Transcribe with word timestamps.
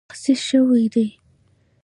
تخصیص 0.09 0.41
شوې 0.49 0.85
دي 0.93 1.07